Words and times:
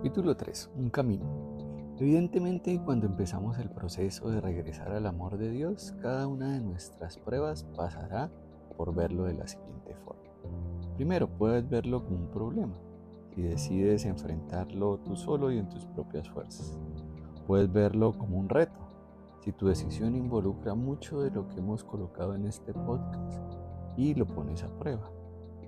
Capítulo 0.00 0.34
3. 0.34 0.70
Un 0.76 0.88
camino. 0.88 1.26
Evidentemente, 1.98 2.80
cuando 2.82 3.04
empezamos 3.04 3.58
el 3.58 3.68
proceso 3.68 4.30
de 4.30 4.40
regresar 4.40 4.92
al 4.92 5.04
amor 5.04 5.36
de 5.36 5.50
Dios, 5.50 5.94
cada 6.00 6.26
una 6.26 6.54
de 6.54 6.60
nuestras 6.62 7.18
pruebas 7.18 7.64
pasará 7.76 8.30
por 8.78 8.94
verlo 8.94 9.24
de 9.24 9.34
la 9.34 9.46
siguiente 9.46 9.94
forma. 9.96 10.22
Primero, 10.96 11.28
puedes 11.28 11.68
verlo 11.68 12.02
como 12.02 12.16
un 12.16 12.30
problema 12.30 12.78
y 13.36 13.42
decides 13.42 14.06
enfrentarlo 14.06 15.00
tú 15.00 15.16
solo 15.16 15.52
y 15.52 15.58
en 15.58 15.68
tus 15.68 15.84
propias 15.84 16.30
fuerzas. 16.30 16.78
Puedes 17.46 17.70
verlo 17.70 18.14
como 18.16 18.38
un 18.38 18.48
reto 18.48 18.80
si 19.40 19.52
tu 19.52 19.66
decisión 19.66 20.16
involucra 20.16 20.74
mucho 20.74 21.20
de 21.20 21.30
lo 21.30 21.46
que 21.46 21.58
hemos 21.58 21.84
colocado 21.84 22.34
en 22.34 22.46
este 22.46 22.72
podcast 22.72 23.38
y 23.98 24.14
lo 24.14 24.26
pones 24.26 24.62
a 24.62 24.70
prueba. 24.78 25.10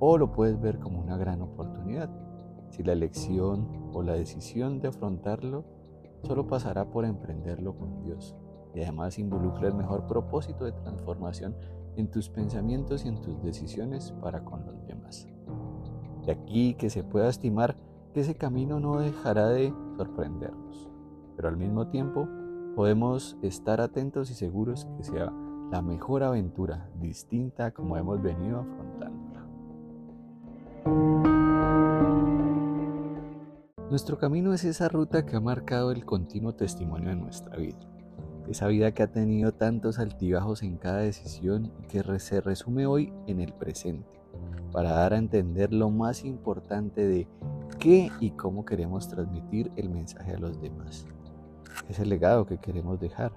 O 0.00 0.18
lo 0.18 0.32
puedes 0.32 0.60
ver 0.60 0.80
como 0.80 0.98
una 0.98 1.16
gran 1.16 1.42
oportunidad 1.42 2.10
si 2.70 2.82
la 2.82 2.92
elección 2.92 3.90
o 3.92 4.02
la 4.02 4.14
decisión 4.14 4.80
de 4.80 4.88
afrontarlo 4.88 5.64
solo 6.22 6.46
pasará 6.46 6.90
por 6.90 7.04
emprenderlo 7.04 7.76
con 7.76 8.02
Dios 8.02 8.34
y 8.74 8.82
además 8.82 9.18
involucra 9.18 9.68
el 9.68 9.74
mejor 9.74 10.06
propósito 10.06 10.64
de 10.64 10.72
transformación 10.72 11.56
en 11.96 12.10
tus 12.10 12.28
pensamientos 12.28 13.04
y 13.04 13.08
en 13.08 13.20
tus 13.20 13.42
decisiones 13.42 14.12
para 14.20 14.44
con 14.44 14.66
los 14.66 14.86
demás. 14.86 15.26
De 16.26 16.32
aquí 16.32 16.74
que 16.74 16.90
se 16.90 17.02
pueda 17.02 17.28
estimar 17.28 17.76
que 18.12 18.20
ese 18.20 18.34
camino 18.34 18.80
no 18.80 18.98
dejará 19.00 19.48
de 19.48 19.72
sorprendernos, 19.96 20.90
pero 21.36 21.48
al 21.48 21.56
mismo 21.56 21.88
tiempo 21.88 22.28
podemos 22.74 23.38
estar 23.42 23.80
atentos 23.80 24.30
y 24.30 24.34
seguros 24.34 24.86
que 24.96 25.04
sea 25.04 25.32
la 25.70 25.82
mejor 25.82 26.22
aventura 26.22 26.90
distinta 27.00 27.72
como 27.72 27.96
hemos 27.96 28.22
venido 28.22 28.60
afrontándola. 28.60 29.05
Nuestro 33.88 34.18
camino 34.18 34.52
es 34.52 34.64
esa 34.64 34.88
ruta 34.88 35.24
que 35.24 35.36
ha 35.36 35.40
marcado 35.40 35.92
el 35.92 36.04
continuo 36.04 36.52
testimonio 36.52 37.10
de 37.10 37.14
nuestra 37.14 37.56
vida. 37.56 37.78
Esa 38.48 38.66
vida 38.66 38.90
que 38.90 39.04
ha 39.04 39.12
tenido 39.12 39.52
tantos 39.52 40.00
altibajos 40.00 40.64
en 40.64 40.76
cada 40.76 40.98
decisión 40.98 41.72
y 41.78 41.86
que 41.86 42.02
se 42.18 42.40
resume 42.40 42.86
hoy 42.86 43.12
en 43.28 43.40
el 43.40 43.52
presente, 43.52 44.20
para 44.72 44.90
dar 44.90 45.12
a 45.12 45.18
entender 45.18 45.72
lo 45.72 45.88
más 45.88 46.24
importante 46.24 47.06
de 47.06 47.28
qué 47.78 48.10
y 48.18 48.32
cómo 48.32 48.64
queremos 48.64 49.06
transmitir 49.08 49.70
el 49.76 49.88
mensaje 49.88 50.32
a 50.32 50.38
los 50.40 50.60
demás. 50.60 51.06
Es 51.88 52.00
el 52.00 52.08
legado 52.08 52.44
que 52.44 52.58
queremos 52.58 52.98
dejar. 52.98 53.30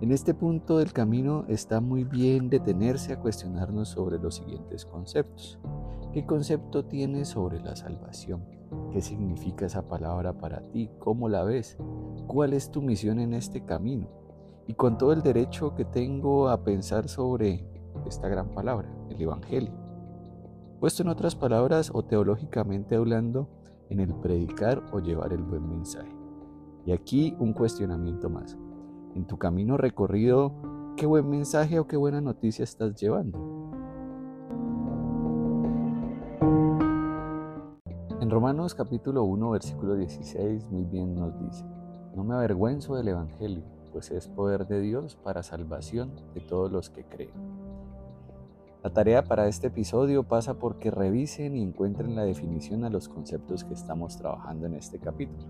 En 0.00 0.12
este 0.12 0.32
punto 0.32 0.78
del 0.78 0.92
camino 0.92 1.44
está 1.48 1.80
muy 1.80 2.04
bien 2.04 2.50
detenerse 2.50 3.12
a 3.12 3.18
cuestionarnos 3.18 3.88
sobre 3.88 4.20
los 4.20 4.36
siguientes 4.36 4.84
conceptos. 4.84 5.58
¿Qué 6.12 6.24
concepto 6.24 6.84
tienes 6.84 7.30
sobre 7.30 7.60
la 7.60 7.74
salvación? 7.74 8.44
¿Qué 8.92 9.00
significa 9.00 9.66
esa 9.66 9.88
palabra 9.88 10.34
para 10.34 10.60
ti? 10.70 10.88
¿Cómo 11.00 11.28
la 11.28 11.42
ves? 11.42 11.78
¿Cuál 12.28 12.52
es 12.52 12.70
tu 12.70 12.80
misión 12.80 13.18
en 13.18 13.34
este 13.34 13.64
camino? 13.64 14.06
Y 14.68 14.74
con 14.74 14.98
todo 14.98 15.12
el 15.12 15.22
derecho 15.22 15.74
que 15.74 15.84
tengo 15.84 16.48
a 16.48 16.62
pensar 16.62 17.08
sobre 17.08 17.66
esta 18.06 18.28
gran 18.28 18.50
palabra, 18.50 18.88
el 19.10 19.20
Evangelio. 19.20 19.72
Puesto 20.78 21.02
en 21.02 21.08
otras 21.08 21.34
palabras 21.34 21.90
o 21.92 22.04
teológicamente 22.04 22.94
hablando, 22.94 23.48
en 23.90 23.98
el 23.98 24.14
predicar 24.14 24.80
o 24.92 25.00
llevar 25.00 25.32
el 25.32 25.42
buen 25.42 25.68
mensaje. 25.68 26.14
Y 26.86 26.92
aquí 26.92 27.34
un 27.40 27.52
cuestionamiento 27.52 28.30
más. 28.30 28.56
En 29.18 29.26
tu 29.26 29.36
camino 29.36 29.76
recorrido, 29.76 30.52
¿qué 30.96 31.04
buen 31.04 31.28
mensaje 31.28 31.80
o 31.80 31.88
qué 31.88 31.96
buena 31.96 32.20
noticia 32.20 32.62
estás 32.62 32.94
llevando? 32.94 33.36
En 38.20 38.30
Romanos 38.30 38.76
capítulo 38.76 39.24
1, 39.24 39.50
versículo 39.50 39.96
16, 39.96 40.70
muy 40.70 40.84
bien 40.84 41.16
nos 41.16 41.36
dice, 41.40 41.64
no 42.14 42.22
me 42.22 42.36
avergüenzo 42.36 42.94
del 42.94 43.08
Evangelio, 43.08 43.64
pues 43.92 44.12
es 44.12 44.28
poder 44.28 44.68
de 44.68 44.80
Dios 44.80 45.16
para 45.16 45.42
salvación 45.42 46.12
de 46.32 46.40
todos 46.40 46.70
los 46.70 46.88
que 46.88 47.02
creen. 47.02 47.32
La 48.84 48.92
tarea 48.92 49.24
para 49.24 49.48
este 49.48 49.66
episodio 49.66 50.22
pasa 50.22 50.60
por 50.60 50.78
que 50.78 50.92
revisen 50.92 51.56
y 51.56 51.62
encuentren 51.64 52.14
la 52.14 52.22
definición 52.22 52.84
a 52.84 52.88
los 52.88 53.08
conceptos 53.08 53.64
que 53.64 53.74
estamos 53.74 54.16
trabajando 54.16 54.66
en 54.66 54.74
este 54.74 55.00
capítulo. 55.00 55.48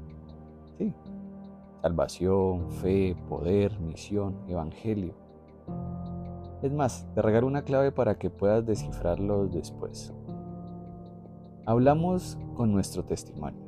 Sí, 0.78 0.94
salvación, 1.82 2.70
fe, 2.70 3.16
poder, 3.28 3.78
misión, 3.80 4.36
evangelio. 4.48 5.14
Es 6.62 6.72
más, 6.72 7.06
te 7.14 7.22
regalo 7.22 7.46
una 7.46 7.62
clave 7.62 7.92
para 7.92 8.18
que 8.18 8.30
puedas 8.30 8.66
descifrarlos 8.66 9.52
después. 9.52 10.12
Hablamos 11.66 12.38
con 12.54 12.72
nuestro 12.72 13.04
testimonio, 13.04 13.60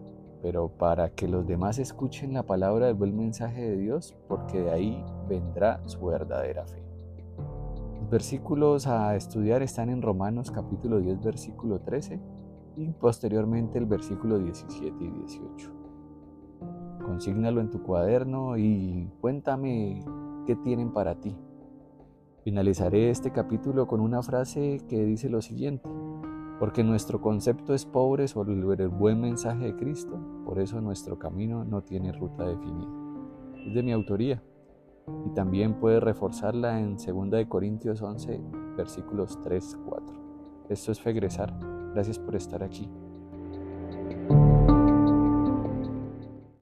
pero 0.43 0.69
para 0.69 1.11
que 1.11 1.29
los 1.29 1.47
demás 1.47 1.79
escuchen 1.79 2.33
la 2.33 2.45
palabra 2.45 2.87
del 2.87 2.97
buen 2.97 3.17
mensaje 3.17 3.61
de 3.61 3.77
Dios, 3.77 4.17
porque 4.27 4.61
de 4.61 4.71
ahí 4.71 5.05
vendrá 5.29 5.81
su 5.87 6.05
verdadera 6.07 6.67
fe. 6.67 6.83
Los 8.01 8.11
versículos 8.11 8.87
a 8.87 9.15
estudiar 9.15 9.63
están 9.63 9.89
en 9.91 10.03
Romanos 10.03 10.51
capítulo 10.51 10.99
10, 10.99 11.21
versículo 11.23 11.81
13 11.81 12.21
y 12.77 12.89
posteriormente 12.93 13.79
el 13.79 13.87
versículo 13.87 14.39
17 14.39 15.05
y 15.05 15.11
18. 15.11 15.80
Consígnalo 17.05 17.61
en 17.61 17.71
tu 17.71 17.83
cuaderno 17.83 18.57
y 18.57 19.11
cuéntame 19.21 20.05
qué 20.47 20.57
tienen 20.57 20.93
para 20.93 21.17
ti. 21.21 21.37
Finalizaré 22.45 23.11
este 23.11 23.33
capítulo 23.33 23.87
con 23.87 24.01
una 24.01 24.23
frase 24.23 24.81
que 24.89 25.05
dice 25.05 25.29
lo 25.29 25.43
siguiente 25.43 25.89
porque 26.61 26.85
nuestro 26.85 27.23
concepto 27.23 27.73
es 27.73 27.87
pobre 27.87 28.29
sobre 28.29 28.53
el 28.53 28.89
buen 28.91 29.19
mensaje 29.19 29.65
de 29.65 29.77
Cristo, 29.77 30.21
por 30.45 30.59
eso 30.59 30.79
nuestro 30.83 31.19
camino 31.19 31.65
no 31.65 31.81
tiene 31.83 32.13
ruta 32.13 32.47
definida. 32.47 32.91
Es 33.67 33.75
de 33.75 33.83
mi 33.83 33.93
autoría 33.93 34.43
y 35.25 35.31
también 35.31 35.81
puede 35.81 36.01
reforzarla 36.01 36.79
en 36.79 36.99
2 36.99 37.47
Corintios 37.49 38.03
11, 38.03 38.39
versículos 38.77 39.41
3, 39.43 39.79
4. 39.89 40.07
Esto 40.69 40.93
es 40.93 41.01
Fegresar. 41.01 41.59
Gracias 41.95 42.19
por 42.19 42.37
estar 42.37 42.63
aquí. 42.63 42.91